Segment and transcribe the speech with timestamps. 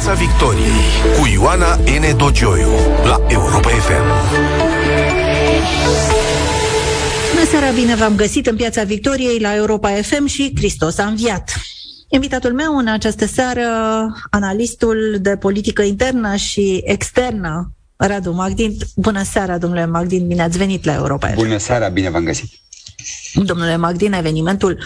[0.00, 2.16] Piața Victoriei cu Ioana N.
[2.16, 2.68] Dogioiu
[3.04, 4.06] la Europa FM.
[7.34, 11.52] Bună seara, bine v-am găsit în Piața Victoriei la Europa FM și Hristos a înviat.
[12.08, 13.62] Invitatul meu în această seară,
[14.30, 18.76] analistul de politică internă și externă, Radu Magdin.
[18.96, 21.34] Bună seara, domnule Magdin, bine ați venit la Europa FM.
[21.34, 22.50] Bună seara, bine v-am găsit.
[23.34, 24.78] Domnule Magdin, evenimentul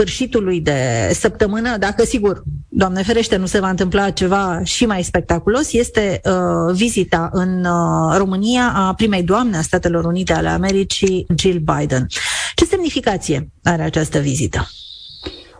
[0.00, 5.72] sfârșitului de săptămână, dacă sigur, Doamne ferește, nu se va întâmpla ceva și mai spectaculos,
[5.72, 11.58] este uh, vizita în uh, România a primei doamne a Statelor Unite ale Americii, Jill
[11.58, 12.06] Biden.
[12.54, 14.68] Ce semnificație are această vizită?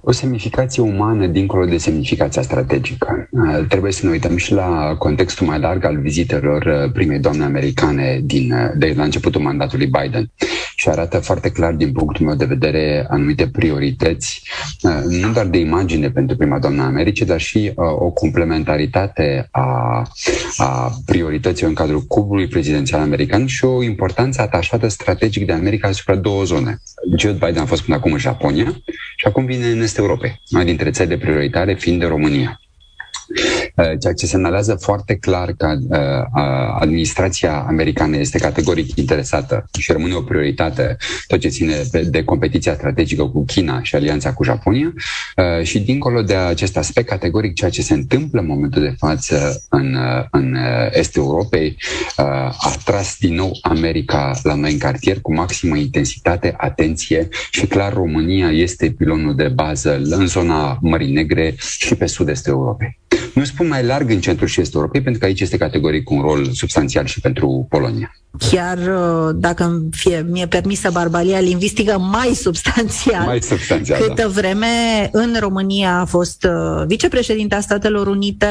[0.03, 3.29] o semnificație umană dincolo de semnificația strategică.
[3.31, 7.45] Uh, trebuie să ne uităm și la contextul mai larg al vizitelor uh, primei doamne
[7.45, 10.31] americane din, uh, de la începutul mandatului Biden
[10.81, 14.43] și arată foarte clar din punctul meu de vedere anumite priorități,
[15.09, 20.03] nu doar de imagine pentru prima doamnă Americii, dar și o complementaritate a,
[20.57, 26.15] a priorităților în cadrul cubului prezidențial american și o importanță atașată strategic de America asupra
[26.15, 26.79] două zone.
[27.17, 28.83] Joe Biden a fost până acum în Japonia
[29.17, 32.61] și acum vine în Est Europei, una dintre țările prioritare fiind de România.
[33.81, 35.99] Uh, ceea ce semnalează foarte clar că uh,
[36.81, 41.75] administrația americană este categoric interesată și rămâne o prioritate tot ce ține
[42.11, 44.93] de competiția strategică cu China și alianța cu Japonia
[45.37, 49.63] uh, și dincolo de acest aspect categoric ceea ce se întâmplă în momentul de față
[49.69, 49.97] în,
[50.31, 50.57] în
[50.91, 51.77] Est Europei
[52.17, 57.93] a tras din nou America la noi în cartier cu maximă intensitate, atenție și clar
[57.93, 63.00] România este pilonul de bază în zona Mării Negre și pe sud-est Europei.
[63.35, 66.21] Nu spun mai larg în centrul și est Europei, pentru că aici este categoric un
[66.21, 68.15] rol substanțial și pentru Polonia.
[68.51, 73.25] Chiar uh, dacă fie, mi-e permisă barbaria lingvistică, mai substanțial.
[73.25, 74.29] Mai substanțial, Câtă da.
[74.29, 78.47] vreme în România a fost uh, vicepreședinta Statelor Unite,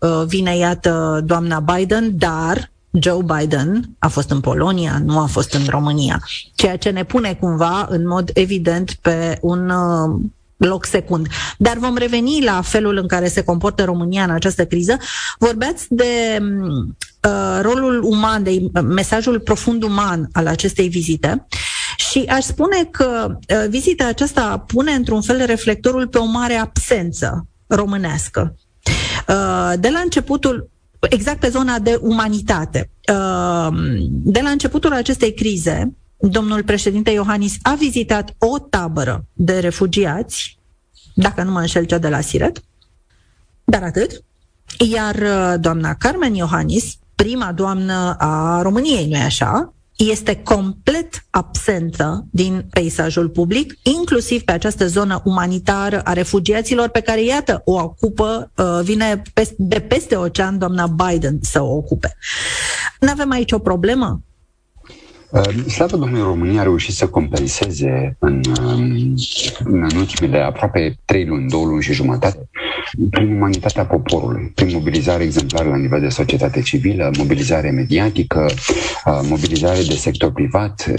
[0.00, 5.52] uh, vine iată doamna Biden, dar Joe Biden a fost în Polonia, nu a fost
[5.52, 6.22] în România,
[6.54, 10.20] ceea ce ne pune cumva în mod evident pe un uh,
[10.56, 11.26] loc secund.
[11.58, 14.96] Dar vom reveni la felul în care se comportă România în această criză.
[15.38, 21.46] Vorbeați de uh, rolul uman, de mesajul profund uman al acestei vizite
[21.96, 27.46] și aș spune că uh, vizita aceasta pune într-un fel reflectorul pe o mare absență
[27.66, 28.54] românească.
[29.28, 30.70] Uh, de la începutul
[31.10, 32.90] exact pe zona de umanitate.
[33.12, 33.68] Uh,
[34.08, 35.94] de la începutul acestei crize,
[36.30, 40.58] domnul președinte Iohannis a vizitat o tabără de refugiați,
[41.14, 42.62] dacă nu mă înșel cea de la Siret,
[43.64, 44.22] dar atât.
[44.90, 52.66] Iar uh, doamna Carmen Iohannis, prima doamnă a României, nu-i așa, este complet absentă din
[52.70, 58.80] peisajul public, inclusiv pe această zonă umanitară a refugiaților pe care, iată, o ocupă, uh,
[58.82, 59.22] vine
[59.56, 62.16] de peste ocean doamna Biden să o ocupe.
[63.00, 64.20] Nu avem aici o problemă?
[65.34, 69.14] Ehm, slavă Domnului România a reușit să compenseze în, ehm,
[69.64, 72.48] în ultimele aproape trei luni, două luni și jumătate,
[73.10, 78.46] prin umanitatea poporului, prin mobilizare exemplară la nivel de societate civilă, mobilizare mediatică,
[79.22, 80.90] mobilizare de sector privat,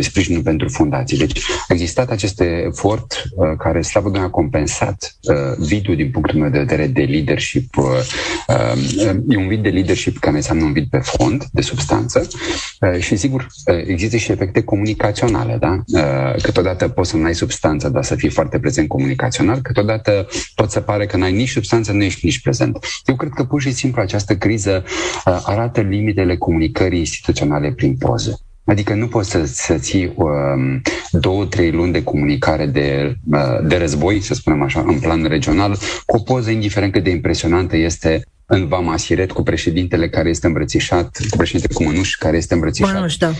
[0.00, 1.18] sprijinul pentru fundații.
[1.18, 3.24] Deci a existat acest efort
[3.58, 5.16] care, slavă Domnului, a compensat
[5.58, 7.74] vidul din punctul meu de vedere de leadership.
[9.28, 12.28] E un vid de leadership care înseamnă un vid pe fond, de substanță
[12.98, 13.46] și, sigur,
[13.86, 15.82] există și efecte comunicaționale, da?
[15.86, 20.70] Uh, câteodată poți să nu ai substanță, dar să fii foarte prezent comunicațional, câteodată pot
[20.70, 22.78] să pare că n-ai nici substanță, nu ești nici prezent.
[23.06, 24.84] Eu cred că pur și simplu această criză
[25.24, 28.40] uh, arată limitele comunicării instituționale prin poză.
[28.64, 33.76] Adică nu poți să, să ții um, două, trei luni de comunicare de, uh, de
[33.76, 38.22] război, să spunem așa, în plan regional, cu o poză indiferent cât de impresionantă este
[38.54, 42.94] în Vama Siret cu președintele care este îmbrățișat, cu președintele cu Mănuș, care este îmbrățișat
[42.94, 43.32] Mănuș, da.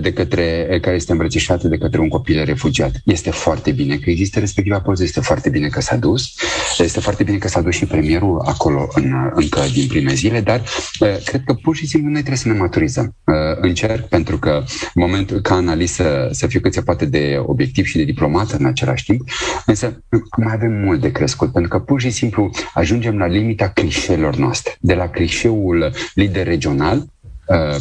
[0.00, 2.92] de către, care este îmbrățișat de către un copil refugiat.
[3.04, 6.34] Este foarte bine că există respectiva poză, este foarte bine că s-a dus,
[6.78, 10.62] este foarte bine că s-a dus și premierul acolo în, încă din prime zile, dar
[11.24, 13.16] cred că pur și simplu noi trebuie să ne maturizăm.
[13.60, 14.64] Încerc pentru că
[14.94, 18.64] în momentul ca analiză să fiu cât se poate de obiectiv și de diplomat în
[18.64, 19.28] același timp,
[19.66, 20.04] însă
[20.36, 24.56] mai avem mult de crescut, pentru că pur și simplu ajungem la limita clișeelor noastre
[24.58, 27.06] noastre, de la clișeul lider regional
[27.46, 27.76] uh,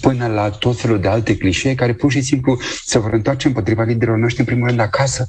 [0.00, 3.82] până la tot felul de alte clișee care pur și simplu se vor întoarce împotriva
[3.82, 5.26] liderilor noștri în primul rând acasă.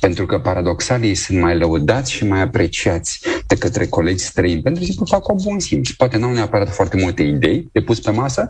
[0.00, 4.84] Pentru că paradoxal ei sunt mai lăudați și mai apreciați de către colegi străini pentru
[4.98, 5.90] că fac o bun simț.
[5.90, 8.46] Poate nu au neapărat foarte multe idei de pus pe masă,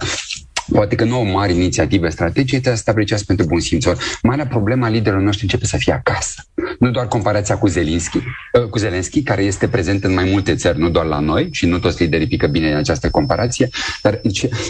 [0.73, 3.85] Poate că nu au mari inițiative strategice, să apreciați pentru bun simț.
[4.23, 6.43] Marea problemă a liderilor noștri începe să fie acasă.
[6.79, 10.79] Nu doar comparația cu Zelinski, uh, cu Zelenski, care este prezent în mai multe țări,
[10.79, 13.69] nu doar la noi, și nu toți liderii pică bine în această comparație,
[14.03, 14.21] dar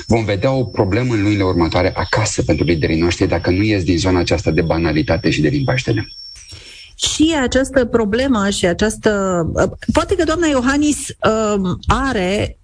[0.07, 3.99] vom vedea o problemă în lunile următoare acasă pentru liderii noștri dacă nu ies din
[3.99, 5.93] zona aceasta de banalitate și de limbaj de
[6.97, 9.43] și această problemă și această...
[9.55, 12.59] Uh, poate că doamna Iohannis uh, are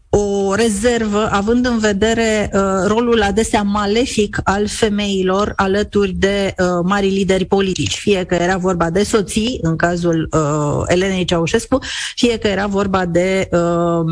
[0.51, 7.09] o rezervă, având în vedere uh, rolul adesea malefic al femeilor alături de uh, mari
[7.09, 11.79] lideri politici, fie că era vorba de soții, în cazul uh, Elenei Ceaușescu,
[12.15, 14.05] fie că era vorba de uh,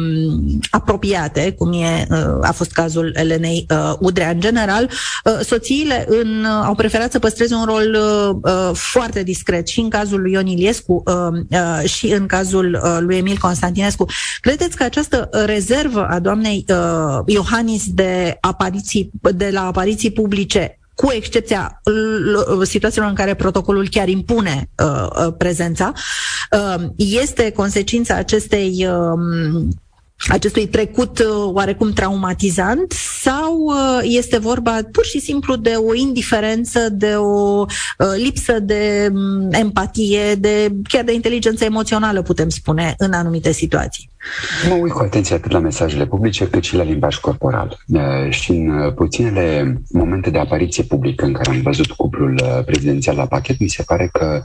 [0.71, 4.31] apropiate, cum e, uh, a fost cazul Elenei uh, Udrea.
[4.31, 4.91] În general,
[5.25, 9.81] uh, soțiile în, uh, au preferat să păstreze un rol uh, uh, foarte discret și
[9.81, 11.15] în cazul lui Ion Iliescu uh,
[11.51, 14.07] uh, și în cazul uh, lui Emil Constantinescu.
[14.41, 20.79] Credeți că această rezervă rezervă a doamnei uh, Iohannis de, apariții, de la apariții publice
[20.95, 21.81] cu excepția
[22.63, 25.93] situațiilor în care protocolul chiar impune uh, uh, prezența,
[26.51, 29.67] uh, este consecința acestei uh,
[30.27, 32.93] acestui trecut uh, oarecum traumatizant
[33.23, 37.67] sau uh, este vorba pur și simplu de o indiferență, de o uh,
[38.17, 44.11] lipsă de mm, empatie, de chiar de inteligență emoțională, putem spune, în anumite situații?
[44.69, 47.79] Mă uit cu atenție atât la mesajele publice cât și la limbaj corporal.
[48.29, 53.61] Și în puținele momente de apariție publică în care am văzut cuplul prezidențial la pachet,
[53.61, 54.43] mi se pare că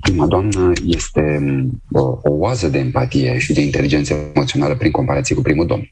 [0.00, 5.34] prima doamnă este mm, o, o oază de empatie și de inteligență emoțională prin comparație
[5.34, 5.90] cu primul domn.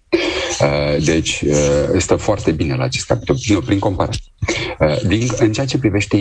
[1.05, 1.44] Deci
[1.99, 4.32] stă foarte bine la acest capitol, nu, prin comparație.
[5.06, 6.16] Din, în ceea ce privește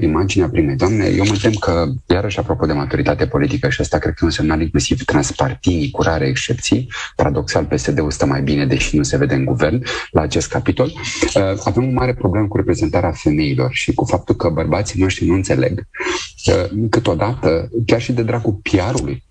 [0.00, 4.12] imaginea primei doamne, eu mă tem că, iarăși apropo de maturitate politică, și asta cred
[4.12, 6.88] că e un semnal inclusiv transpartinic cu rare excepții.
[7.16, 10.92] Paradoxal, PSD-ul stă mai bine, deși nu se vede în guvern la acest capitol.
[11.34, 15.34] Uh, avem o mare problemă cu reprezentarea femeilor și cu faptul că bărbații noștri nu
[15.34, 15.86] înțeleg
[16.90, 19.24] câteodată, chiar și de dragul PR-ului,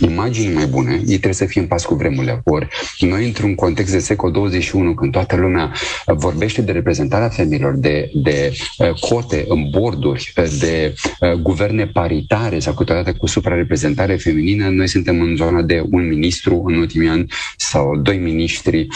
[0.00, 2.40] imagini mai bune, ei trebuie să fie în pas cu vremurile.
[2.44, 2.68] Ori
[2.98, 5.72] noi, într-un context de secol 21, când toată lumea
[6.06, 12.74] vorbește de reprezentarea femeilor, de, de uh, cote în borduri, de uh, guverne paritare sau
[12.74, 17.96] câteodată cu suprareprezentare feminină, noi suntem în zona de un ministru în ultimii ani sau
[17.96, 18.86] doi miniștri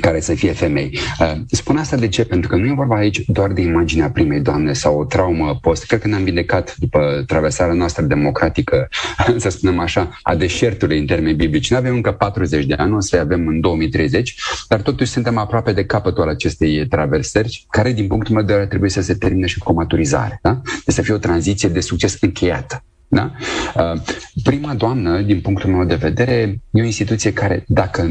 [0.00, 0.98] care să fie femei.
[1.20, 2.24] Uh, spun asta de ce?
[2.24, 5.86] Pentru că nu e vorba aici doar de imaginea primei doamne sau o traumă post.
[5.86, 8.88] Cred că ne-am vindecat după traversarea noastră democratică,
[9.36, 11.70] să spunem așa, a deșertului în termeni biblici.
[11.70, 14.36] Nu avem încă 40 de ani, o să avem în 2030,
[14.68, 18.90] dar totuși suntem aproape de capătul acestei traversări, care din punctul meu de vedere trebuie
[18.90, 20.38] să se termine și cu o maturizare.
[20.42, 20.60] Da?
[20.84, 22.84] De să fie o tranziție de succes încheiată.
[23.08, 23.32] Da?
[23.76, 24.00] Uh,
[24.42, 28.02] prima doamnă, din punctul meu de vedere, e o instituție care, dacă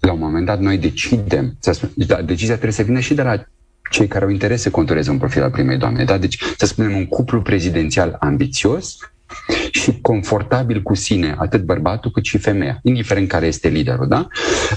[0.00, 3.22] la un moment dat noi decidem, să spun, da, decizia trebuie să vină și de
[3.22, 3.44] la
[3.90, 6.04] cei care au interes să contureze un profil al primei doamne.
[6.04, 6.18] Da?
[6.18, 8.96] Deci, să spunem, un cuplu prezidențial ambițios
[9.70, 14.08] și confortabil cu sine, atât bărbatul cât și femeia, indiferent care este liderul.
[14.08, 14.28] Da?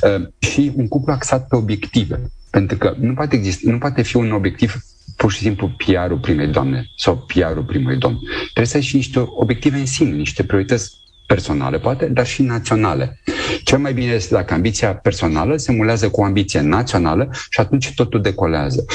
[0.01, 2.21] Uh, și un cuplu axat pe obiective.
[2.49, 4.75] Pentru că nu poate, exista, nu poate fi un obiectiv
[5.15, 8.17] pur și simplu PR-ul primei doamne sau PR-ul primului domn.
[8.43, 13.19] Trebuie să ai și niște obiective în sine, niște priorități personale, poate, dar și naționale.
[13.63, 17.93] Cel mai bine este dacă ambiția personală se mulează cu o ambiție națională și atunci
[17.93, 18.85] totul decolează.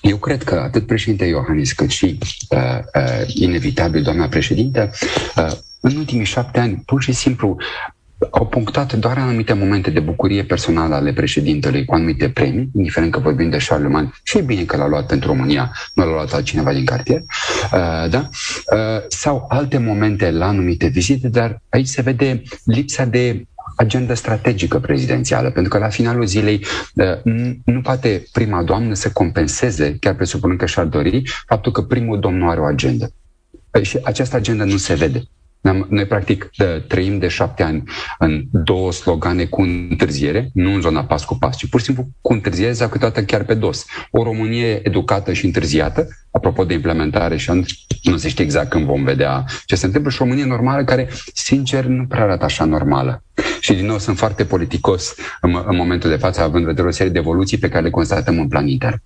[0.00, 2.18] Eu cred că atât președinte Iohannis cât și
[2.50, 4.90] uh, uh, inevitabil doamna președinte,
[5.36, 7.56] uh, în ultimii șapte ani, pur și simplu,
[8.30, 13.18] au punctat doar anumite momente de bucurie personală ale președintelui cu anumite premii, indiferent că
[13.18, 16.72] vorbim de Charlemagne, și e bine că l-a luat pentru România, nu l-a luat altcineva
[16.72, 18.28] din cartier, uh, da?
[18.72, 23.44] uh, sau alte momente la anumite vizite, dar aici se vede lipsa de
[23.76, 27.34] agenda strategică prezidențială, pentru că la finalul zilei uh,
[27.64, 32.38] nu poate prima doamnă să compenseze, chiar presupunând că și-ar dori, faptul că primul domn
[32.38, 33.12] nu are o agendă.
[33.70, 35.22] Păi și această agendă nu se vede.
[35.88, 36.50] Noi, practic,
[36.86, 37.82] trăim de șapte ani
[38.18, 42.08] în două slogane cu întârziere, nu în zona pas cu pas, ci pur și simplu
[42.20, 43.84] cu întârziere sau câteodată chiar pe dos.
[44.10, 47.50] O Românie educată și întârziată, apropo de implementare și
[48.02, 51.08] nu se știe exact când vom vedea ce se întâmplă, și o Românie normală care,
[51.34, 53.24] sincer, nu prea arată așa normală.
[53.60, 56.90] Și din nou sunt foarte politicos în, în momentul de față, având în vedere o
[56.90, 59.02] serie de evoluții pe care le constatăm în plan intern.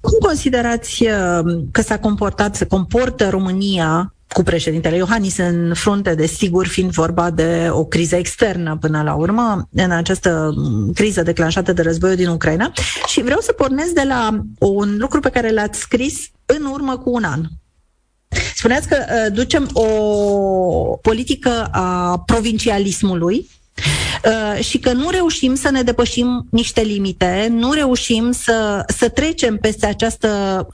[0.00, 6.66] Cum considerați uh, că s-a comportat, se comportă România cu președintele Iohannis în frunte, desigur,
[6.66, 10.54] fiind vorba de o criză externă până la urmă, în această
[10.94, 12.72] criză declanșată de războiul din Ucraina.
[13.06, 17.10] Și vreau să pornesc de la un lucru pe care l-ați scris în urmă cu
[17.10, 17.40] un an.
[18.54, 19.86] Spuneați că uh, ducem o
[21.02, 23.48] politică a provincialismului
[24.24, 29.56] uh, și că nu reușim să ne depășim niște limite, nu reușim să, să trecem
[29.56, 30.28] peste această,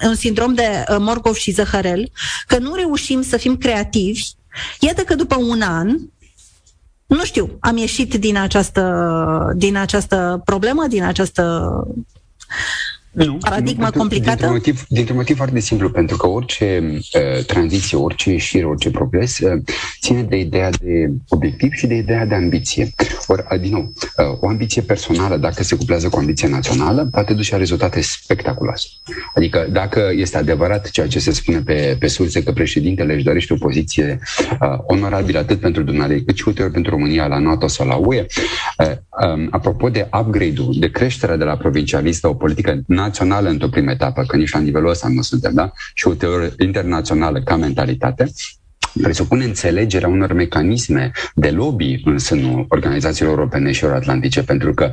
[0.06, 2.10] un sindrom de uh, Morgov și Zăhărel,
[2.46, 4.22] că nu reușim să fim creativi.
[4.80, 5.98] Iată că după un an,
[7.06, 11.70] nu știu, am ieșit din această, din această problemă, din această
[13.14, 14.28] nu, paradigma nu, complicată?
[14.30, 19.38] Dintr-un motiv, dintr-un motiv foarte simplu, pentru că orice uh, tranziție, orice ieșire, orice progres
[19.38, 19.62] uh,
[20.00, 22.90] ține de ideea de obiectiv și de ideea de ambiție.
[23.26, 27.08] Ori, uh, din nou, uh, o ambiție personală, dacă se cuplează cu o ambiție națională,
[27.10, 28.86] poate duce la rezultate spectaculoase.
[29.34, 33.52] Adică, dacă este adevărat ceea ce se spune pe, pe surse că președintele își dorește
[33.52, 34.18] o poziție
[34.50, 38.26] uh, onorabilă atât pentru Dunăre, cât și uiteori pentru România la NATO sau la UE,
[38.78, 38.90] uh,
[39.34, 43.02] um, apropo de upgrade-ul, de creșterea de la provincialistă, o politică națională
[43.48, 45.72] într-o primă etapă, că nici la nivelul ăsta nu suntem, da?
[45.94, 48.32] Și ulterior internațională ca mentalitate,
[49.02, 54.90] presupune înțelegerea unor mecanisme de lobby în sânul organizațiilor europene și euroatlantice, pentru că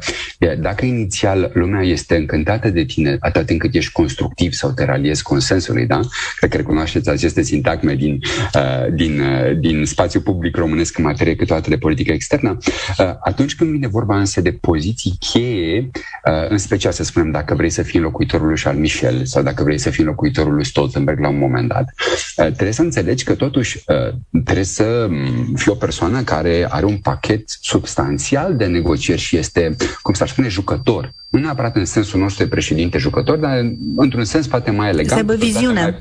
[0.60, 5.86] dacă inițial lumea este încântată de tine atât încât ești constructiv sau te raliezi consensului,
[5.86, 6.00] da?
[6.36, 8.20] Cred că recunoașteți aceste sintagme din,
[8.56, 12.58] uh, din, uh, din spațiu public românesc în materie câteodată de politică externă,
[12.98, 15.90] uh, atunci când vine vorba însă de poziții cheie,
[16.26, 19.64] uh, în special să spunem dacă vrei să fii înlocuitorul lui Charles Michel sau dacă
[19.64, 21.94] vrei să fii înlocuitorul lui Stoltenberg la un moment dat,
[22.38, 23.91] uh, trebuie să înțelegi că totuși Uh,
[24.44, 29.76] trebuie să mm, fie o persoană care are un pachet substanțial de negocieri și este,
[30.02, 31.14] cum s-ar spune, jucător.
[31.30, 33.58] Nu neapărat în sensul nostru de președinte jucător, dar
[33.96, 35.10] într-un sens poate mai elegant.
[35.10, 36.00] Să aibă viziune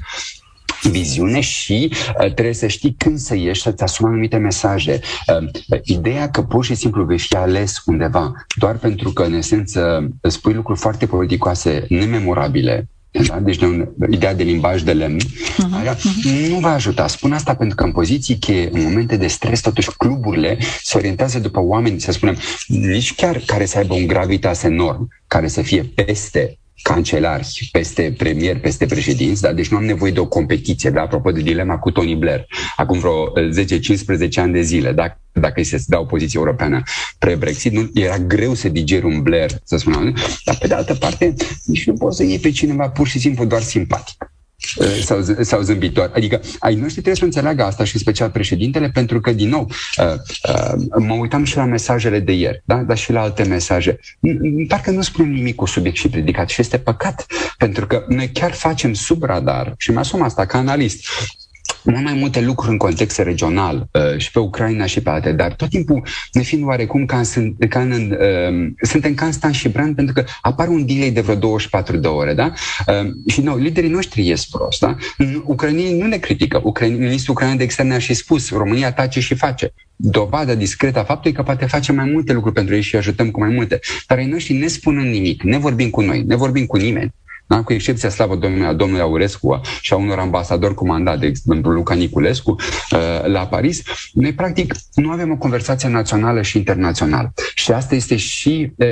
[0.82, 5.00] viziune și uh, trebuie să știi când să ieși, să-ți asumi anumite mesaje.
[5.26, 5.48] Uh,
[5.82, 10.52] ideea că pur și simplu vei fi ales undeva doar pentru că, în esență, spui
[10.52, 13.38] lucruri foarte politicoase, nememorabile, da?
[13.40, 16.48] Deci de un, ideea de limbaj de lemn uh-huh.
[16.48, 17.06] nu va ajuta.
[17.06, 21.38] Spun asta pentru că în poziții cheie, în momente de stres, totuși cluburile se orientează
[21.38, 22.36] după oameni, să spunem,
[22.66, 28.60] nici chiar care să aibă un gravitas enorm, care să fie peste cancelari, peste premier,
[28.60, 31.00] peste președinți, dar deci nu am nevoie de o competiție, da?
[31.00, 32.46] apropo de dilema cu Tony Blair,
[32.76, 33.32] acum vreo
[34.28, 35.16] 10-15 ani de zile, da?
[35.32, 36.82] dacă îi se dea o poziție europeană
[37.18, 41.34] pre-Brexit, nu, era greu să digeri un Blair, să spunem, dar pe de altă parte,
[41.64, 44.32] nici nu poți să iei pe cineva pur și simplu doar simpatic.
[44.76, 46.10] Eh, sau, sau zâmbitor.
[46.14, 49.70] Adică ai noștri trebuie să înțeleagă asta și în special președintele, pentru că, din nou,
[49.98, 50.12] uh,
[50.48, 52.76] uh, mă uitam și la mesajele de ieri, da?
[52.76, 53.98] dar și la alte mesaje.
[54.68, 57.26] Parcă nu spunem nimic cu subiect și predicat și este păcat,
[57.58, 61.06] pentru că noi chiar facem sub radar și mi-asum asta ca analist
[61.84, 65.52] mult mai multe lucruri în context regional uh, și pe Ucraina și pe alte, dar
[65.52, 69.68] tot timpul ne fiind oarecum ca, în, ca în, uh, suntem ca în Stan și
[69.68, 72.52] Brand pentru că apare un delay de vreo 24 de ore, da?
[72.86, 74.96] Uh, și noi, liderii noștri ies prost, da?
[75.44, 76.60] Ucrainii nu ne critică.
[76.64, 81.04] Ucraini, ministrul ucrainean de externe a și spus, România tace și face dovadă discretă a
[81.04, 83.80] faptului că poate face mai multe lucruri pentru ei și ajutăm cu mai multe.
[84.06, 87.14] Dar ei noștri ne spunând nimic, ne vorbim cu noi, ne vorbim cu nimeni
[87.56, 87.62] da?
[87.62, 91.70] cu excepția slavă domnului, a domnului Aurescu și a unor ambasadori cu mandat, de exemplu
[91.70, 97.32] Luca Niculescu, uh, la Paris, noi practic nu avem o conversație națională și internațională.
[97.54, 98.88] Și asta este și uh,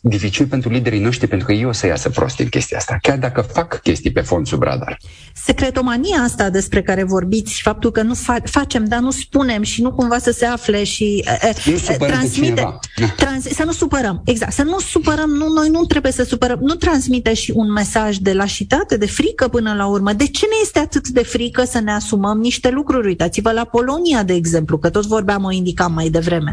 [0.00, 3.18] dificil pentru liderii noștri, pentru că ei o să iasă prost în chestia asta, chiar
[3.18, 4.98] dacă fac chestii pe fond sub radar.
[5.34, 9.92] Secretomania asta despre care vorbiți, faptul că nu fa- facem, dar nu spunem și nu
[9.92, 12.78] cumva să se afle și uh, nu transmite,
[13.16, 16.74] trans, să nu supărăm, exact, să nu supărăm, nu, noi nu trebuie să supărăm, nu
[16.74, 20.12] transmite și un mesaj mesaj de lașitate, de frică până la urmă.
[20.12, 23.06] De ce ne este atât de frică să ne asumăm niște lucruri?
[23.06, 26.52] Uitați-vă la Polonia, de exemplu, că tot vorbeam, o indicam mai devreme.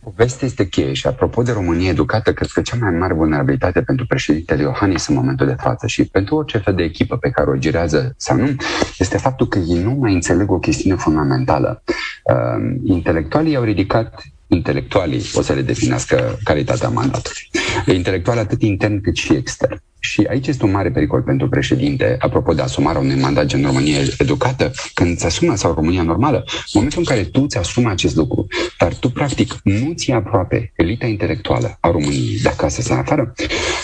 [0.00, 4.06] Povestea este cheie și apropo de România educată, cred că cea mai mare vulnerabilitate pentru
[4.06, 7.56] președintele Iohannis în momentul de față și pentru orice fel de echipă pe care o
[7.56, 8.56] girează sau nu,
[8.98, 11.82] este faptul că ei nu mai înțeleg o chestiune fundamentală.
[12.24, 17.50] Uh, intelectualii au ridicat intelectualii o să le definească calitatea mandatului.
[17.86, 19.80] Intelectual atât intern cât și extern.
[19.98, 23.98] Și aici este un mare pericol pentru președinte, apropo de asumarea unui mandat în România
[24.18, 28.16] educată, când îți asumă sau România normală, în momentul în care tu îți asumi acest
[28.16, 28.46] lucru,
[28.78, 33.34] dar tu practic nu ți aproape elita intelectuală a României de acasă sau afară,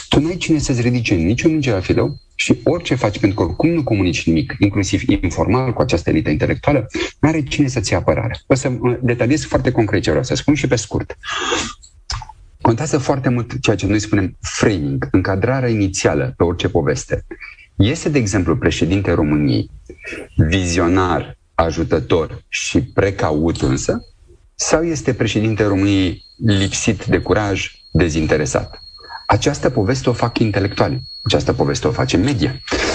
[0.09, 3.45] tu nu ai cine să-ți ridice niciun minge la fileu și orice faci, pentru că
[3.45, 6.87] oricum nu comunici nimic, inclusiv informal cu această elită intelectuală,
[7.19, 8.41] nu are cine să-ți ia apărare.
[8.47, 11.19] O să detaliez foarte concret ce vreau să spun și pe scurt.
[12.63, 17.27] Contează foarte mult ceea ce noi spunem framing, încadrarea inițială pe orice poveste.
[17.77, 19.71] Este, de exemplu, președinte României
[20.37, 24.01] vizionar, ajutător și precaut însă?
[24.55, 28.81] Sau este președinte României lipsit de curaj, dezinteresat?
[29.27, 32.55] Această poveste o fac intelectuali, această poveste o face media,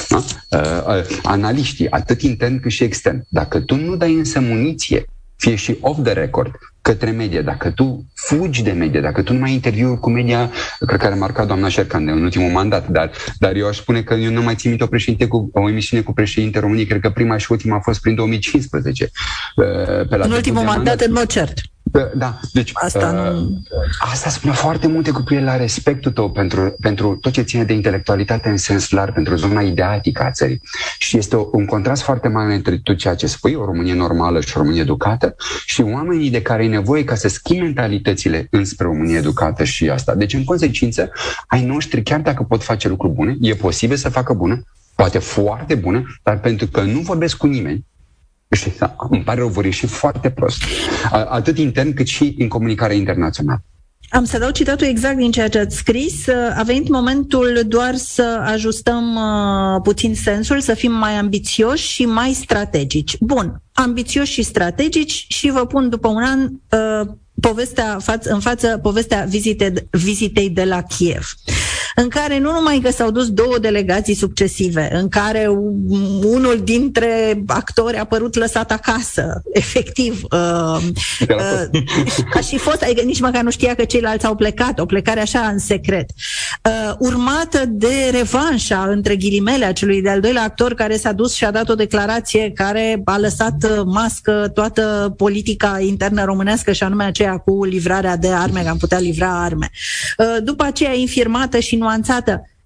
[0.09, 0.17] da?
[0.17, 3.23] uh, uh, analiștii, atât intern cât și extern.
[3.29, 5.05] Dacă tu nu dai însă muniție,
[5.35, 6.51] fie și off the record,
[6.87, 10.99] către media, dacă tu fugi de media, dacă tu nu mai interviu cu media, cred
[10.99, 14.31] că a remarcat doamna Șercan în ultimul mandat, dar, dar eu aș spune că eu
[14.31, 17.37] nu mai țin minte o, președinte cu, o emisiune cu președinte României, cred că prima
[17.37, 19.09] și ultima a fost prin 2015.
[20.09, 21.53] Pe la în ultimul mandat, mandat, în mod cert.
[22.15, 23.63] Da, deci asta, uh, nu...
[23.99, 27.73] asta spune foarte multe cu privire la respectul tău pentru, pentru tot ce ține de
[27.73, 30.61] intelectualitate în sens larg, pentru zona ideatică a țării.
[30.97, 34.57] Și este un contrast foarte mare între tot ceea ce spui, o Românie normală și
[34.57, 39.17] o Românie educată, și oamenii de care e nevoie ca să schimbe mentalitățile înspre România
[39.17, 40.15] educată și asta.
[40.15, 41.11] Deci, în consecință,
[41.47, 44.63] ai noștri, chiar dacă pot face lucruri bune, e posibil să facă bună,
[44.95, 47.85] poate foarte bună, dar pentru că nu vorbesc cu nimeni,
[48.49, 50.57] și da, îmi pare rău, vor ieși foarte prost.
[51.11, 53.63] Atât intern cât și în comunicare internațională.
[54.09, 56.27] Am să dau citatul exact din ceea ce ați scris.
[56.57, 62.33] A venit momentul doar să ajustăm uh, puțin sensul, să fim mai ambițioși și mai
[62.33, 63.17] strategici.
[63.19, 67.07] Bun, ambițioși și strategici și vă pun după un an uh,
[67.41, 71.25] povestea față, în față povestea vizite, vizitei de la Kiev
[71.95, 75.47] în care nu numai că s-au dus două delegații succesive, în care
[76.23, 80.23] unul dintre actori a părut lăsat acasă, efectiv.
[80.31, 80.77] Uh,
[81.29, 81.81] uh,
[82.33, 85.39] a și fost, adică nici măcar nu știa că ceilalți au plecat, o plecare așa
[85.39, 86.09] în secret.
[86.65, 91.45] Uh, urmată de revanșa, între ghilimele, a celui de-al doilea actor care s-a dus și
[91.45, 97.03] a dat o declarație care a lăsat uh, mască toată politica internă românească și anume
[97.03, 99.69] aceea cu livrarea de arme, că am putea livra arme.
[100.17, 102.56] Uh, după aceea infirmată și nu nuanțată, uh,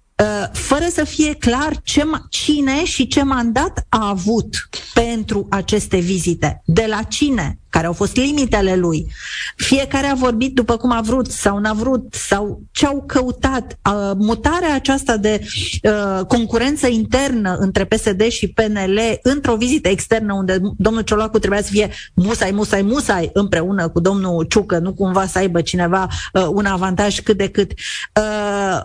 [0.52, 6.86] fără să fie clar ce, cine și ce mandat a avut pentru aceste vizite, de
[6.88, 9.12] la cine, care au fost limitele lui.
[9.56, 13.78] Fiecare a vorbit după cum a vrut sau n-a vrut sau ce au căutat.
[13.90, 15.40] Uh, mutarea aceasta de
[15.82, 21.70] uh, concurență internă între PSD și PNL într-o vizită externă unde domnul Ciolacu trebuia să
[21.70, 26.64] fie musai, musai, musai împreună cu domnul Ciucă, nu cumva să aibă cineva uh, un
[26.64, 27.72] avantaj cât de cât.
[28.16, 28.80] Uh,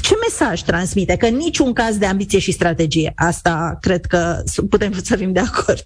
[0.00, 1.16] ce mesaj transmite?
[1.16, 3.12] Că în niciun caz de ambiție și strategie.
[3.16, 5.84] Asta cred că putem să fim de acord.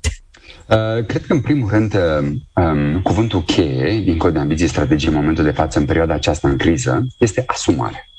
[0.66, 5.14] Uh, cred că, în primul rând, uh, um, cuvântul cheie, dincolo de ambiție strategie în
[5.14, 8.11] momentul de față, în perioada aceasta în criză, este asumare.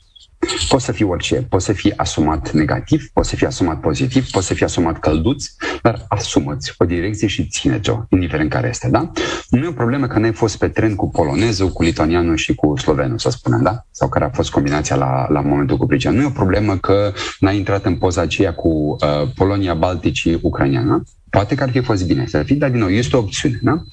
[0.70, 4.48] Poți să fii orice, poți să fii asumat negativ, poți să fii asumat pozitiv, poți
[4.48, 5.46] să fii asumat călduț,
[5.82, 9.12] dar asumă-ți o direcție și ține-ți-o, indiferent care este, da?
[9.50, 12.78] Nu e o problemă că n-ai fost pe tren cu polonezul, cu lituanianul și cu
[12.78, 13.86] slovenul, să spunem, da?
[13.92, 16.12] Sau care a fost combinația la, la momentul cu Pricea.
[16.12, 18.98] Nu e o problemă că n-ai intrat în poza aceea cu uh,
[19.36, 21.04] Polonia, Balticii, Ucraineană.
[21.30, 23.84] Poate că ar fi fost bine să fii, dar din nou, este o opțiune, da?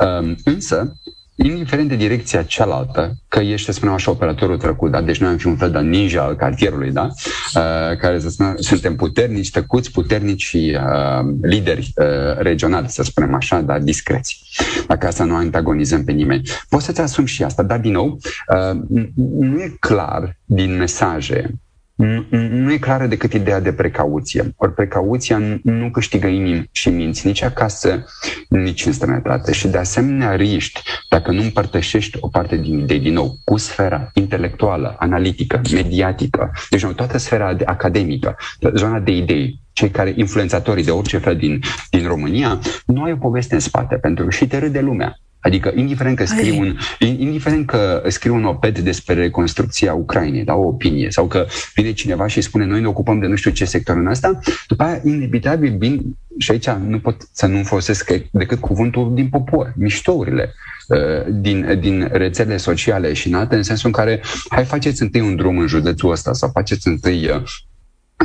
[0.00, 0.96] Uh, însă,
[1.36, 5.02] indiferent de direcția cealaltă, că ești, să spunem așa, operatorul trecut, da?
[5.02, 7.08] deci noi am fi un fel de ninja al cartierului, da?
[7.54, 13.34] Uh, care să spunem, suntem puternici, tăcuți, puternici și uh, lideri uh, regionali, să spunem
[13.34, 14.44] așa, dar discreți.
[14.86, 16.48] Dacă asta nu antagonizăm pe nimeni.
[16.68, 18.18] Poți să-ți asumi și asta, dar din nou,
[18.48, 18.80] uh,
[19.14, 21.50] nu e clar din mesaje
[21.96, 24.54] nu e clară decât ideea de precauție.
[24.56, 28.04] Ori precauția nu câștigă inimi și minți nici acasă,
[28.48, 29.52] nici în străinătate.
[29.52, 30.80] Și de asemenea riști,
[31.10, 36.84] dacă nu împărtășești o parte din idei, din nou, cu sfera intelectuală, analitică, mediatică, deci
[36.84, 38.36] nu, toată sfera academică,
[38.74, 43.16] zona de idei, cei care, influențatorii de orice fel din, din România, nu ai o
[43.16, 45.18] poveste în spate, pentru că și te râde lumea.
[45.46, 50.66] Adică, indiferent că scriu un, indiferent că scriu un oped despre reconstrucția Ucrainei, da, o
[50.66, 53.96] opinie, sau că vine cineva și spune noi ne ocupăm de nu știu ce sector
[53.96, 59.14] în asta, după aia, inevitabil, vin, și aici nu pot să nu folosesc decât cuvântul
[59.14, 60.54] din popor, miștourile
[60.88, 65.20] uh, din, din rețele sociale și în alte, în sensul în care hai faceți întâi
[65.20, 67.42] un drum în județul ăsta sau faceți întâi uh,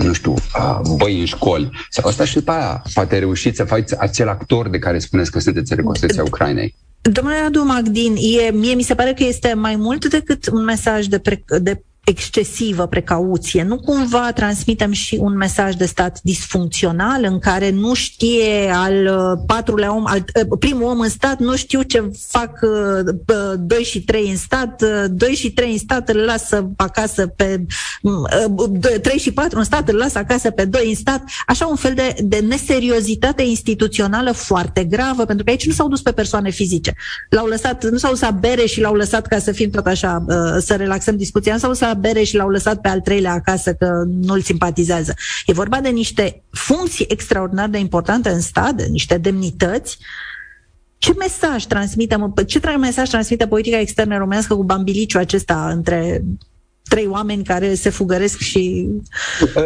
[0.03, 3.99] nu știu, uh, băi în școli sau asta și după aia poate reușiți să faceți
[3.99, 6.75] acel actor de care spuneți că sunteți reconstrucția Ucrainei.
[7.01, 11.05] Domnule Radu Magdin, e, mie mi se pare că este mai mult decât un mesaj
[11.05, 13.63] de, pre, de excesivă precauție.
[13.63, 19.43] Nu cumva transmitem și un mesaj de stat disfuncțional în care nu știe al uh,
[19.45, 23.13] patrulea om, al, uh, primul om în stat, nu știu ce fac uh,
[23.59, 27.65] doi și trei în stat, doi și trei în stat îl lasă acasă pe
[29.01, 31.93] trei și patru în stat îl lasă acasă pe doi în stat, așa un fel
[31.93, 36.93] de, de neseriozitate instituțională foarte gravă, pentru că aici nu s-au dus pe persoane fizice.
[37.29, 40.25] L-au lăsat, nu s-au dus bere și l-au lăsat ca să fim tot așa,
[40.59, 44.03] să relaxăm discuția, nu s-au dus bereș și l-au lăsat pe al treilea acasă că
[44.07, 45.13] nu-l simpatizează.
[45.45, 49.97] E vorba de niște funcții extraordinar de importante în stat, de niște demnități
[50.97, 52.15] ce mesaj transmite,
[52.47, 56.23] ce mesaj transmite politica externă românească cu bambiliciu acesta între
[56.93, 58.87] trei oameni care se fugăresc și...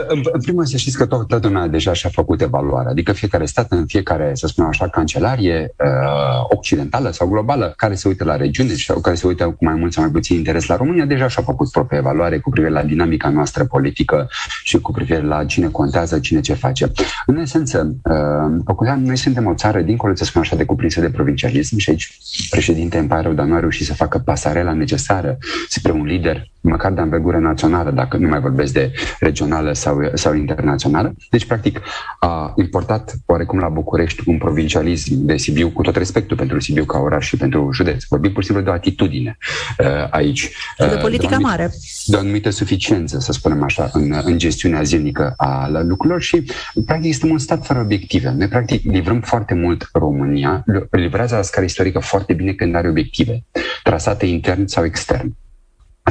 [0.08, 3.46] În, în primul rând să știți că toată lumea deja și-a făcut evaluarea, adică fiecare
[3.46, 8.36] stat în fiecare, să spunem așa, cancelarie uh, occidentală sau globală, care se uită la
[8.36, 11.28] regiune sau care se uită cu mai mult sau mai puțin interes la România, deja
[11.28, 14.28] și-a făcut propria evaluare cu privire la dinamica noastră politică
[14.64, 16.92] și cu privire la cine contează, cine ce face.
[17.26, 21.78] În esență, uh, noi suntem o țară, dincolo, să spunem așa, de cuprinsă de provincialism
[21.78, 25.92] și aici președinte îmi pare rău, dar nu a reușit să facă pasarela necesară spre
[25.92, 31.14] un lider măcar de anvergură națională, dacă nu mai vorbesc de regională sau, sau internațională.
[31.30, 31.82] Deci, practic,
[32.20, 36.98] a importat oarecum la București un provincialism de Sibiu, cu tot respectul pentru Sibiu ca
[36.98, 38.04] oraș și pentru județ.
[38.10, 39.38] Vorbim pur și simplu de o atitudine
[39.80, 40.52] uh, aici.
[40.80, 41.72] Uh, de politică de mare.
[42.06, 46.52] De o anumită suficiență, să spunem așa, în, în gestiunea zilnică a lucrurilor și,
[46.86, 48.34] practic, este un stat fără obiective.
[48.38, 53.44] Noi, practic, livrăm foarte mult România, livrează la scară istorică foarte bine când are obiective,
[53.84, 55.36] trasate intern sau extern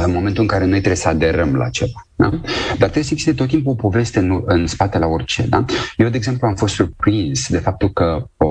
[0.02, 2.06] în momentul în care noi trebuie să aderăm la ceva.
[2.16, 2.28] Da?
[2.68, 5.46] Dar trebuie să existe tot timpul o poveste în, în spate la orice.
[5.46, 5.64] Da?
[5.96, 8.46] Eu, de exemplu, am fost surprins de faptul că o,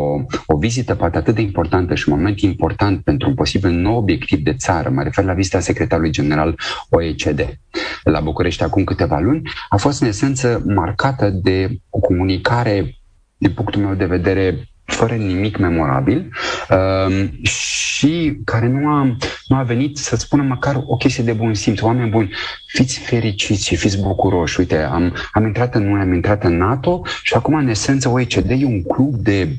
[0.46, 4.40] o vizită poate atât de importantă și un moment important pentru un posibil nou obiectiv
[4.40, 6.56] de țară, mă refer la vizita secretarului general
[6.90, 7.60] OECD
[8.04, 12.96] la București acum câteva luni, a fost în esență marcată de o comunicare,
[13.38, 16.30] din punctul meu de vedere, fără nimic memorabil
[16.70, 19.18] uh, și care nu a,
[19.48, 21.82] nu a venit să spună măcar o chestie de bun simț.
[21.82, 22.34] Oameni buni,
[22.68, 24.60] fiți fericiți și fiți bucuroși.
[24.60, 28.50] Uite, am, am intrat în noi, am intrat în NATO și acum, în esență, OECD
[28.50, 29.58] e un club de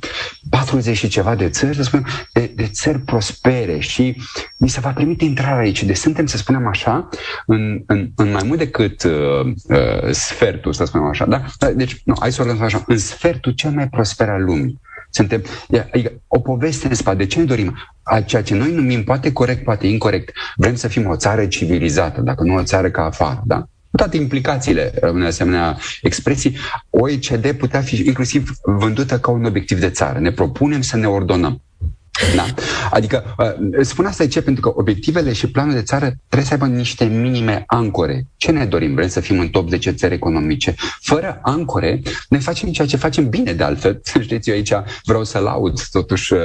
[0.51, 4.17] 40 și ceva de țări, să spunem, de, de țări prospere și
[4.57, 5.83] mi se va permite intrarea aici.
[5.83, 7.09] Deci suntem, să spunem așa,
[7.47, 9.13] în, în, în mai mult decât uh,
[9.69, 11.27] uh, sfertul, să spunem așa.
[11.27, 11.45] Da?
[11.75, 14.81] Deci, nu, hai să o așa, în sfertul cel mai prosper al lumii.
[15.14, 15.42] Suntem,
[15.92, 17.16] adică o poveste în spate.
[17.16, 17.77] De ce ne dorim?
[18.03, 20.33] A ceea ce noi numim poate corect, poate incorrect.
[20.57, 23.57] Vrem să fim o țară civilizată, dacă nu o țară ca afară, da?
[23.90, 26.57] Cu toate implicațiile unei asemenea expresii,
[26.90, 30.18] OECD putea fi inclusiv vândută ca un obiectiv de țară.
[30.18, 31.62] Ne propunem să ne ordonăm.
[32.37, 32.44] Da?
[32.90, 34.42] Adică, uh, spun asta de ce?
[34.42, 38.27] Pentru că obiectivele și planul de țară trebuie să aibă niște minime ancore.
[38.37, 38.94] Ce ne dorim?
[38.94, 40.74] Vrem să fim în top 10 țări economice.
[41.00, 44.00] Fără ancore, ne facem ceea ce facem bine de altfel.
[44.20, 44.72] Știți, eu aici
[45.05, 46.40] vreau să laud totuși uh,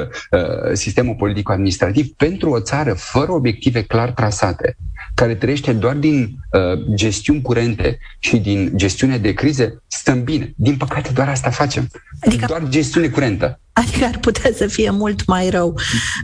[0.73, 4.77] sistemul politic-administrativ pentru o țară fără obiective clar trasate
[5.13, 6.61] care trăiește doar din uh,
[6.93, 10.53] gestiuni curente și din gestiune de crize, stăm bine.
[10.55, 11.87] Din păcate, doar asta facem.
[12.19, 13.59] Adică, doar gestiune curentă.
[13.79, 15.73] Adică ar putea să fie mult mai rău.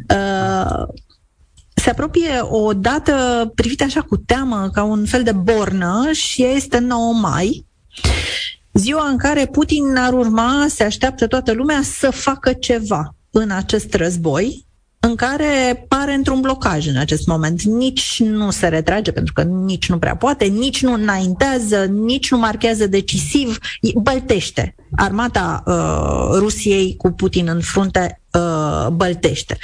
[0.10, 0.84] Uh,
[1.76, 6.78] se apropie o dată privită așa cu teamă, ca un fel de bornă, și este
[6.78, 7.65] 9 mai.
[8.74, 13.94] Ziua în care Putin ar urma, se așteaptă toată lumea să facă ceva în acest
[13.94, 14.64] război,
[15.06, 17.62] în care pare într-un blocaj în acest moment.
[17.62, 22.38] Nici nu se retrage, pentru că nici nu prea poate, nici nu înaintează, nici nu
[22.38, 23.58] marchează decisiv,
[23.96, 24.76] băltește.
[24.96, 29.58] Armata uh, Rusiei cu Putin în frunte uh, băltește.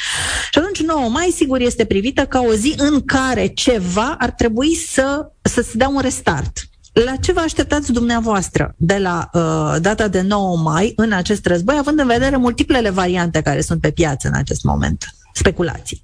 [0.51, 4.75] Și atunci 9 mai, sigur, este privită ca o zi în care ceva ar trebui
[4.75, 6.59] să, să se dea un restart.
[6.93, 11.75] La ce vă așteptați dumneavoastră de la uh, data de 9 mai în acest război,
[11.79, 15.05] având în vedere multiplele variante care sunt pe piață în acest moment?
[15.33, 16.01] Speculații.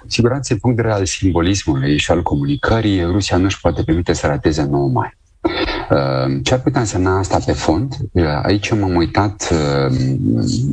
[0.00, 3.82] Cu siguranță, în punct de vedere al simbolismului și al comunicării, Rusia nu își poate
[3.82, 5.16] permite să rateze 9 mai.
[5.90, 7.94] Uh, ce ar putea însemna asta pe fond?
[8.12, 9.96] Uh, aici m-am uitat uh,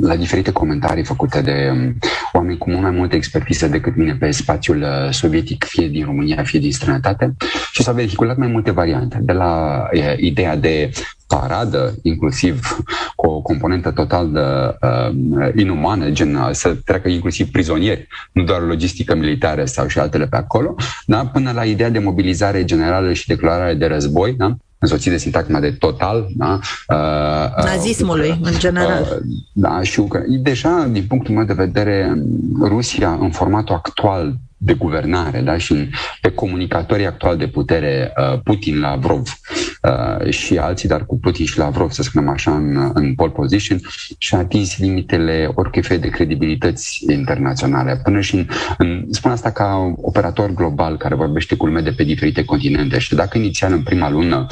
[0.01, 1.97] la diferite comentarii făcute de um,
[2.33, 6.59] oameni cu mult mai multă expertiză decât mine pe spațiul sovietic, fie din România, fie
[6.59, 7.33] din străinătate,
[7.71, 9.83] și s-au vehiculat mai multe variante, de la
[10.17, 10.91] ideea de
[11.35, 12.77] paradă, inclusiv
[13.15, 14.39] cu o componentă total de,
[14.87, 20.35] uh, inumană, gen să treacă inclusiv prizonieri, nu doar logistică militară sau și altele pe
[20.35, 21.25] acolo, da?
[21.25, 24.55] până la ideea de mobilizare generală și declarare de război, da?
[24.83, 26.27] însoțit de sintagma de total.
[26.35, 26.59] Da?
[26.87, 29.01] Uh, uh Nazismului, uh, în general.
[29.01, 29.17] Uh,
[29.53, 30.01] da, și
[30.41, 32.23] deja, din punctul meu de vedere,
[32.61, 35.57] Rusia, în formatul actual de guvernare da?
[35.57, 35.89] și
[36.21, 39.39] pe comunicatorii actuali de putere, uh, Putin, Lavrov
[39.81, 43.79] uh, și alții, dar cu Putin și Lavrov, să spunem așa, în, în pole position,
[44.17, 47.99] și a atins limitele oricui fel de credibilități internaționale.
[48.03, 48.47] Până și în,
[48.77, 53.15] în, spun asta ca operator global care vorbește cu lume de pe diferite continente și
[53.15, 54.47] dacă inițial în prima lună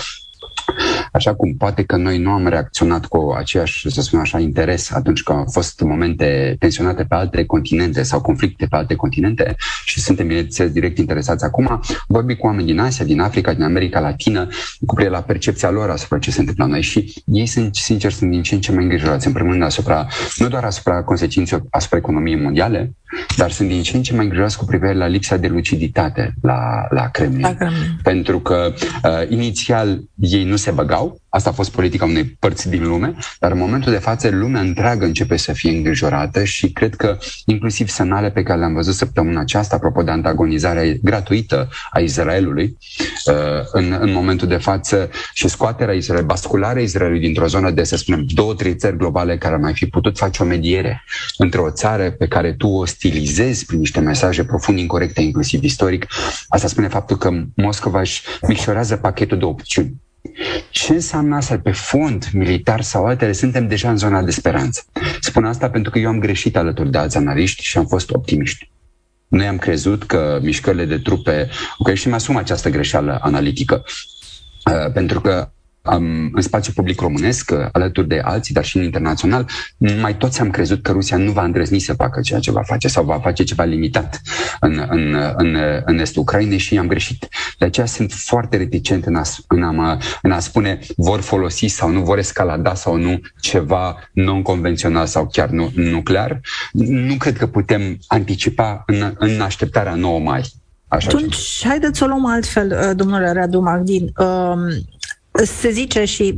[1.11, 5.23] Așa cum poate că noi nu am reacționat cu aceeași, să spunem așa, interes atunci
[5.23, 9.55] când au fost momente tensionate pe alte continente sau conflicte pe alte continente
[9.85, 13.99] și suntem, bineînțeles, direct interesați acum, vorbi cu oameni din Asia, din Africa, din America
[13.99, 14.47] Latină,
[14.85, 18.11] cu privire la percepția lor asupra ce se întâmplă la noi și ei sunt, sincer,
[18.11, 20.07] sunt din ce în ce mai îngrijorați, în primul rând, asupra,
[20.37, 22.95] nu doar asupra consecințelor asupra economiei mondiale,
[23.37, 26.87] dar sunt din ce în ce mai îngrijorați cu privire la lipsa de luciditate la,
[26.89, 27.41] la Kremlin.
[27.41, 27.99] La Kremlin.
[28.03, 32.87] Pentru că uh, inițial ei nu se băgau, asta a fost politica unei părți din
[32.87, 37.17] lume, dar în momentul de față lumea întreagă începe să fie îngrijorată și cred că
[37.45, 42.77] inclusiv semnale pe care le-am văzut săptămâna aceasta, apropo de antagonizarea gratuită a Israelului,
[43.25, 43.33] uh,
[43.71, 48.25] în, în momentul de față și scoaterea Israel, bascularea Israelului dintr-o zonă de, să spunem,
[48.27, 51.03] două, trei țări globale care ar mai fi putut face o mediere
[51.37, 56.05] între o țară pe care tu o stilizezi prin niște mesaje profund incorrecte, inclusiv istoric,
[56.47, 60.01] asta spune faptul că Moscova își micșorează pachetul de opțiuni.
[60.69, 63.31] Ce înseamnă asta pe fond militar sau altele?
[63.31, 64.83] Suntem deja în zona de speranță.
[65.19, 68.71] Spun asta pentru că eu am greșit alături de alți analiști și am fost optimiști.
[69.27, 73.83] Noi am crezut că mișcările de trupe, ok, și mi asum această greșeală analitică,
[74.65, 79.49] uh, pentru că um, în spațiu public românesc, alături de alții, dar și în internațional,
[80.01, 82.87] mai toți am crezut că Rusia nu va îndrăzni să facă ceea ce va face
[82.87, 84.21] sau va face ceva limitat
[84.59, 87.27] în, în, în, în estul Ucrainei și am greșit.
[87.57, 91.89] De aceea sunt foarte reticent în a, în, a, în a spune vor folosi sau
[91.89, 96.39] nu, vor escalada sau nu ceva non-convențional sau chiar nu, nuclear.
[96.71, 100.43] Nu cred că putem anticipa în, în așteptarea 9 mai.
[100.87, 104.11] Așa Atunci, haideți să o luăm altfel, domnule Radu Magdin.
[104.17, 104.59] Um,
[105.31, 106.35] se zice și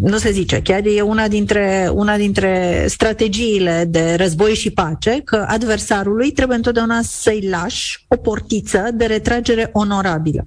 [0.00, 5.44] nu se zice, chiar e una dintre, una dintre strategiile de război și pace, că
[5.48, 10.46] adversarului trebuie întotdeauna să-i lași o portiță de retragere onorabilă.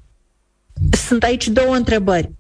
[1.07, 2.31] Sunt aici două întrebări.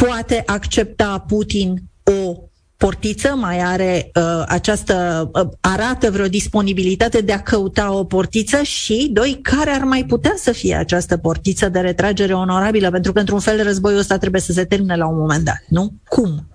[0.00, 2.49] Poate accepta Putin o
[2.80, 9.10] portiță, mai are uh, această, uh, arată vreo disponibilitate de a căuta o portiță și,
[9.12, 12.90] doi, care ar mai putea să fie această portiță de retragere onorabilă?
[12.90, 15.92] Pentru că, într-un fel, războiul ăsta trebuie să se termine la un moment dat, nu?
[16.08, 16.48] Cum?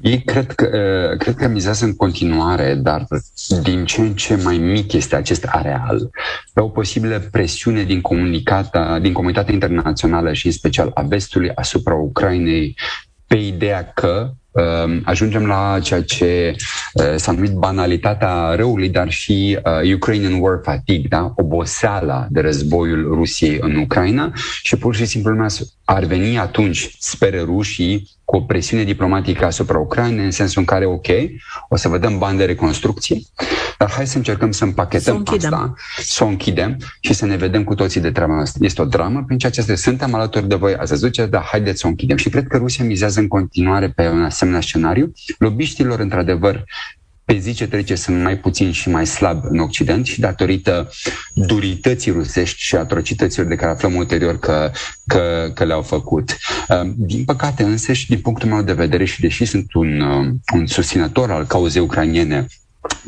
[0.00, 3.06] Ei cred că, uh, cred că mizează în continuare, dar
[3.62, 6.10] din ce în ce mai mic este acest areal,
[6.52, 11.94] pe o posibilă presiune din, comunicata, din comunitatea internațională și în special a vestului asupra
[11.94, 12.76] Ucrainei
[13.26, 14.39] pe ideea că Ehm,
[15.04, 16.24] ajungem la ceea ce
[16.94, 21.32] eh, s-a numit banalitatea răului, dar și uh, Ukrainian War Fatigue, da?
[21.36, 24.32] oboseala de războiul Rusiei în Ucraina
[24.62, 25.48] și pur și simplu lumea
[25.84, 30.84] ar veni atunci, speră rușii, cu o presiune diplomatică asupra Ucrainei, în sensul în care,
[30.84, 31.06] ok,
[31.68, 33.20] o să vă dăm bani de reconstrucție,
[33.78, 37.64] dar hai să încercăm să împachetăm să asta, să o închidem și să ne vedem
[37.64, 38.58] cu toții de treaba asta.
[38.62, 39.74] Este o dramă prin ceea ce este.
[39.74, 42.16] Suntem alături de voi, ați văzut ce, dar haideți să o închidem.
[42.16, 45.12] Și cred că Rusia mizează în continuare pe un asemenea scenariu.
[45.38, 46.64] Lobiștilor, într-adevăr,
[47.32, 50.90] pe zi ce trece sunt mai puțin și mai slab în Occident și datorită
[51.34, 54.70] durității rusești și atrocităților de care aflăm ulterior că,
[55.06, 56.36] că, că le-au făcut.
[56.68, 60.28] Uh, din păcate însă și din punctul meu de vedere și deși sunt un, uh,
[60.54, 62.46] un susținător al cauzei ucrainiene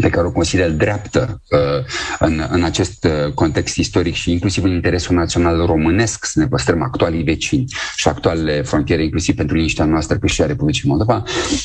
[0.00, 1.84] pe care o consider dreaptă uh,
[2.18, 6.82] în, în acest uh, context istoric și inclusiv în interesul național românesc să ne păstrăm
[6.82, 7.64] actualii vecini
[7.96, 11.22] și actualele frontiere, inclusiv pentru liniștea noastră pe și a Republicii Moldova.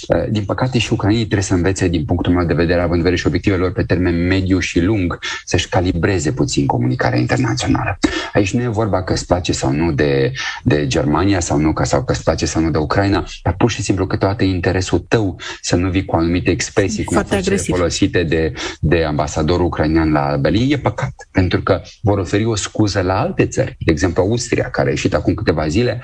[0.08, 3.02] Uh, din păcate și ucrainii trebuie să învețe, din punctul meu de vedere, având în
[3.02, 8.00] vedere și obiectivele lor pe termen mediu și lung, să-și calibreze puțin comunicarea internațională.
[8.34, 10.32] Aici nu e vorba că îți place sau nu de,
[10.63, 13.72] de Germania sau nu, că, sau că îți place sau nu de Ucraina, dar pur
[13.72, 17.76] și simplu câteodată e interesul tău să nu vii cu anumite expresii, cum Foarte agresiv
[17.98, 23.02] folosite de, de ambasadorul ucrainean la Berlin, e păcat, pentru că vor oferi o scuză
[23.02, 26.02] la alte țări, de exemplu Austria, care a ieșit acum câteva zile,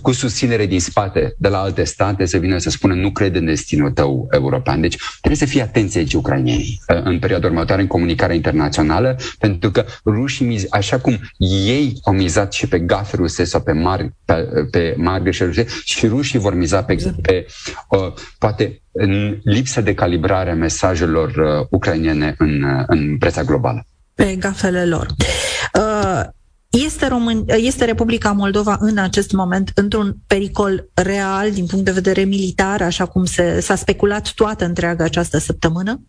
[0.00, 3.44] cu susținere din spate de la alte state să vină să spună nu cred în
[3.44, 4.80] destinul tău european.
[4.80, 9.84] Deci trebuie să fie atenție aici ucrainienii în perioada următoare în comunicarea internațională, pentru că
[10.04, 11.20] rușii, așa cum
[11.66, 14.34] ei au mizat și pe gafe ruse sau pe mari, pe,
[14.70, 17.20] pe mari ruse, și rușii vor miza pe, exact.
[17.20, 17.46] pe
[17.88, 23.86] uh, poate în lipsa de calibrare a mesajelor uh, ucrainene în, uh, în preța globală.
[24.14, 25.06] Pe gafele lor.
[25.78, 26.22] Uh,
[26.70, 32.22] este, Român, este Republica Moldova în acest moment într-un pericol real din punct de vedere
[32.22, 36.00] militar, așa cum se, s-a speculat toată întreaga această săptămână?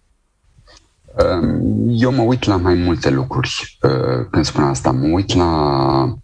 [1.89, 4.91] Eu mă uit la mai multe lucruri uh, când spun asta.
[4.91, 6.17] Mă uit la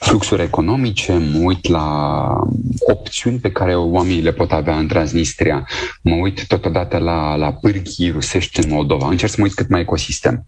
[0.00, 2.22] fluxuri economice, mă uit la
[2.90, 5.68] opțiuni pe care oamenii le pot avea în Transnistria,
[6.02, 9.08] mă uit totodată la, la pârghii rusești în Moldova.
[9.08, 10.46] Încerc să mă uit cât mai ecosistem.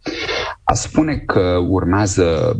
[0.64, 2.56] A spune că urmează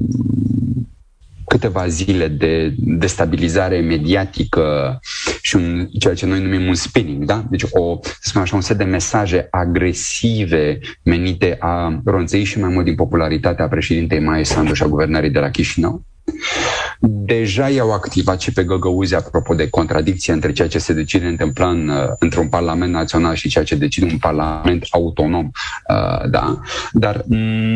[1.47, 4.99] câteva zile de destabilizare mediatică
[5.47, 7.45] și un, ceea ce noi numim un spinning, da?
[7.51, 12.73] Deci o, să spun așa, un set de mesaje agresive menite a ronțăi și mai
[12.73, 16.03] mult din popularitatea președintei Maia Sandu și a guvernării de la Chișinău.
[17.01, 21.69] Deja i-au activat și pe găgăuzi apropo de contradicție între ceea ce se decide întâmpla
[21.69, 25.51] în, uh, într-un parlament național și ceea ce decide un parlament autonom.
[25.91, 26.61] Uh, da?
[26.93, 27.23] Dar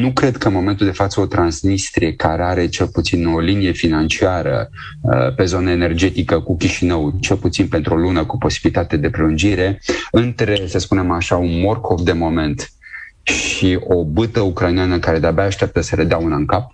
[0.00, 3.72] nu cred că în momentul de față o Transnistrie care are cel puțin o linie
[3.72, 9.10] financiară uh, pe zonă energetică cu Chișinău, cel puțin pentru o lună cu posibilitate de
[9.10, 9.80] prelungire,
[10.10, 12.70] între, să spunem așa, un morcov de moment
[13.22, 16.70] și o bâtă ucraineană care de-abia așteaptă să le dea una în cap,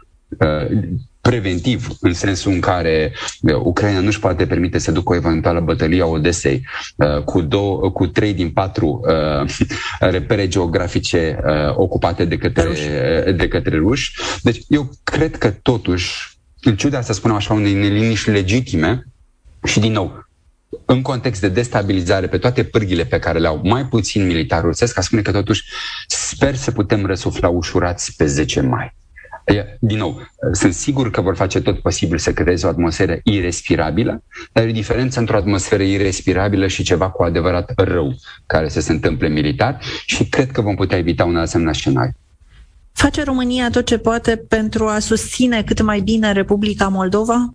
[1.29, 6.03] preventiv, în sensul în care uh, Ucraina nu-și poate permite să ducă o eventuală bătălie
[6.03, 9.01] a Odesei uh, cu, două, cu trei din patru
[9.43, 9.57] uh,
[10.17, 11.39] repere geografice
[11.75, 14.13] ocupate de către, de către ruși.
[14.43, 19.07] Deci eu cred că totuși, în ciuda să spunem așa, unei neliniști legitime,
[19.65, 20.29] și din nou,
[20.85, 24.99] în context de destabilizare pe toate pârghile pe care le au mai puțin militar rusesc,
[24.99, 25.63] a spune că totuși
[26.07, 28.95] sper să putem răsufla ușurați pe 10 mai.
[29.81, 34.65] Din nou, sunt sigur că vor face tot posibil să creeze o atmosferă irrespirabilă, dar
[34.65, 38.15] e o diferență între o atmosferă irrespirabilă și ceva cu adevărat rău
[38.47, 42.13] care să se întâmple militar și cred că vom putea evita un asemenea scenariu.
[42.93, 47.55] Face România tot ce poate pentru a susține cât mai bine Republica Moldova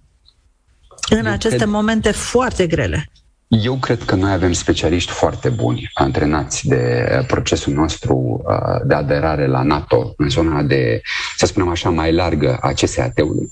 [1.09, 1.69] în Eu aceste cred...
[1.69, 3.11] momente foarte grele?
[3.59, 9.47] Eu cred că noi avem specialiști foarte buni, antrenați de procesul nostru uh, de aderare
[9.47, 11.01] la NATO, în zona de,
[11.37, 13.51] să spunem așa, mai largă a CSAT-ului.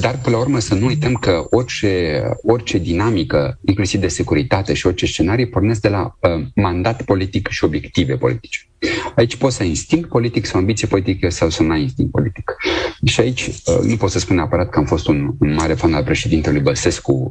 [0.00, 4.86] Dar, până la urmă, să nu uităm că orice, orice dinamică, inclusiv de securitate și
[4.86, 8.67] orice scenarii, pornesc de la uh, mandat politic și obiective politice.
[9.14, 12.56] Aici poți să ai instinct politic sau ambiție politică sau să nu ai instinct politic.
[13.04, 15.94] Și aici uh, nu pot să spun neapărat că am fost un, un mare fan
[15.94, 17.28] al președintelui Băsescu,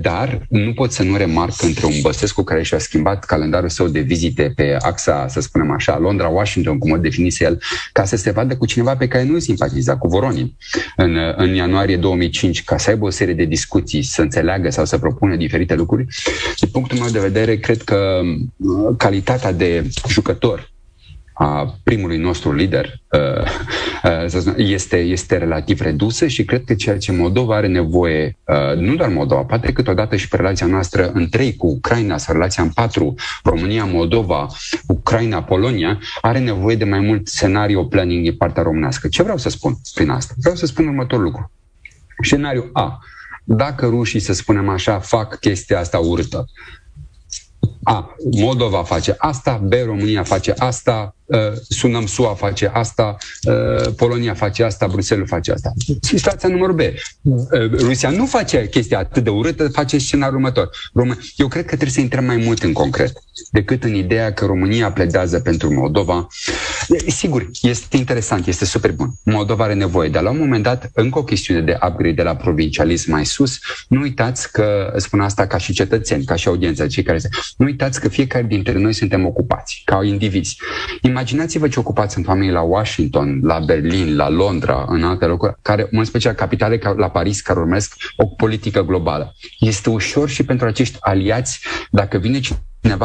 [0.00, 4.00] dar nu pot să nu remarc între un Băsescu care și-a schimbat calendarul său de
[4.00, 8.56] vizite pe axa, să spunem așa, Londra-Washington, cum o definise el, ca să se vadă
[8.56, 10.56] cu cineva pe care nu simpatiza, cu Voronin,
[10.96, 14.98] în, în ianuarie 2005, ca să aibă o serie de discuții, să înțeleagă sau să
[14.98, 16.06] propună diferite lucruri.
[16.60, 18.20] Din punctul meu de vedere, cred că
[18.56, 19.90] uh, calitatea de
[20.22, 20.70] jucător
[21.32, 23.46] a primului nostru lider uh,
[24.46, 28.94] uh, este, este relativ redusă și cred că ceea ce Moldova are nevoie, uh, nu
[28.94, 32.70] doar Moldova, poate câteodată și pe relația noastră în trei cu Ucraina sau relația în
[32.70, 34.46] patru, România, Moldova,
[34.86, 39.08] Ucraina, Polonia, are nevoie de mai mult scenario planning din partea românească.
[39.08, 40.34] Ce vreau să spun prin asta?
[40.36, 41.50] Vreau să spun următorul lucru.
[42.22, 42.98] Scenariu A.
[43.44, 46.44] Dacă rușii, să spunem așa, fac chestia asta urâtă,
[47.82, 53.16] a, Moldova face asta, B, România face asta, uh, sunăm SUA face asta,
[53.48, 55.72] uh, Polonia face asta, Bruxelles face asta.
[56.00, 56.80] Situația numărul B.
[57.22, 60.70] Uh, Rusia nu face chestia atât de urâtă, face scenariul următor.
[61.00, 63.12] Rom- Eu cred că trebuie să intrăm mai mult în concret
[63.50, 66.26] decât în ideea că România pledează pentru Moldova.
[67.06, 69.10] Sigur, este interesant, este super bun.
[69.24, 72.36] Moldova are nevoie, dar la un moment dat, încă o chestiune de upgrade de la
[72.36, 77.02] provincialism mai sus, nu uitați că spun asta ca și cetățeni, ca și audiența, cei
[77.02, 77.28] care se...
[77.56, 80.56] Nu uitați că fiecare dintre noi suntem ocupați, ca indivizi.
[81.02, 85.88] Imaginați-vă ce ocupați sunt oamenii la Washington, la Berlin, la Londra, în alte locuri, care,
[85.90, 89.34] în special capitale ca la Paris, care urmesc o politică globală.
[89.58, 92.62] Este ușor și pentru acești aliați, dacă vine cineva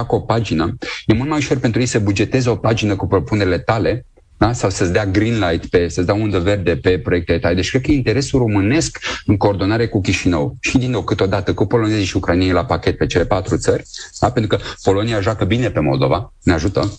[0.07, 3.57] cu o pagină, e mult mai ușor pentru ei să bugeteze o pagină cu propunerile
[3.57, 4.05] tale
[4.37, 4.53] da?
[4.53, 7.55] sau să-ți dea green light, pe, să-ți dea undă verde pe proiectele tale.
[7.55, 12.05] Deci cred că interesul românesc în coordonare cu Chișinău și din nou câteodată cu polonezii
[12.05, 13.83] și ucrainienii la pachet pe cele patru țări,
[14.19, 14.31] da?
[14.31, 16.91] pentru că Polonia joacă bine pe Moldova, ne ajută,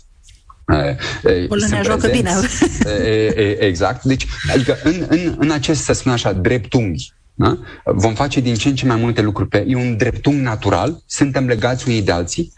[1.49, 2.31] Polonia joacă bine.
[3.59, 4.05] Exact.
[4.05, 7.59] Deci, adică în, în, în acest, să spun așa, dreptunghi da?
[7.85, 9.65] Vom face din ce în ce mai multe lucruri pe...
[9.69, 12.53] E un dreptunghi natural, suntem legați unii de alții.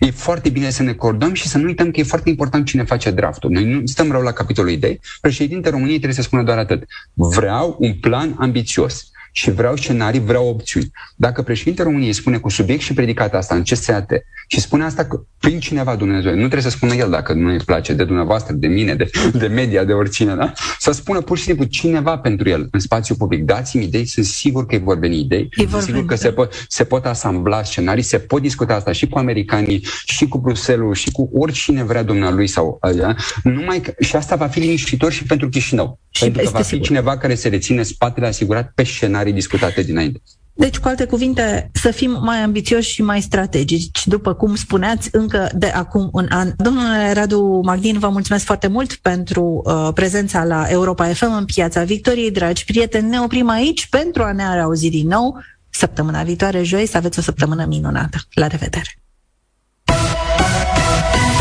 [0.00, 2.84] E foarte bine să ne cordăm și să nu uităm că e foarte important cine
[2.84, 3.50] face draftul.
[3.50, 5.00] Noi nu stăm rău la capitolul idei.
[5.20, 6.84] Președintele României trebuie să spună doar atât.
[7.14, 10.90] Vreau un plan ambițios și vreau scenarii, vreau opțiuni.
[11.16, 14.10] Dacă președintele României spune cu subiect și predicat asta în CSAT
[14.48, 15.06] și spune asta
[15.38, 18.66] prin cineva Dumnezeu, nu trebuie să spună el dacă nu îi place de dumneavoastră, de
[18.66, 20.52] mine, de, de media, de oricine, da?
[20.78, 23.44] Să spună pur și simplu cineva pentru el în spațiu public.
[23.44, 26.84] Dați-mi idei, sunt sigur că îi vor veni idei, sunt sigur că se pot, se
[26.84, 31.30] pot asambla scenarii, se pot discuta asta și cu americanii, și cu Bruselul, și cu
[31.32, 33.14] oricine vrea dumnealui sau da?
[33.42, 35.98] numai că, și asta va fi liniștitor și pentru Chișinău.
[36.10, 36.86] Și pentru că va fi sigur.
[36.86, 40.20] cineva care se reține spatele asigurat pe scenarii discutate dinainte.
[40.58, 45.50] Deci, cu alte cuvinte, să fim mai ambițioși și mai strategici, după cum spuneați, încă
[45.54, 46.52] de acum un an.
[46.56, 51.82] Domnule Radu Magdin, vă mulțumesc foarte mult pentru uh, prezența la Europa FM în Piața
[51.82, 52.30] Victoriei.
[52.30, 55.38] Dragi prieteni, ne oprim aici pentru a ne auzi din nou.
[55.70, 58.18] săptămâna viitoare, joi, să aveți o săptămână minunată.
[58.34, 58.98] La revedere!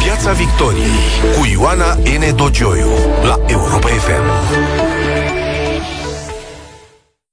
[0.03, 1.05] Piața Victoriei
[1.37, 2.35] cu Ioana N.
[2.35, 2.89] Dogioiu
[3.23, 5.24] la Europa FM.